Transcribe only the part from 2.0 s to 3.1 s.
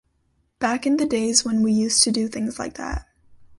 to do things like that.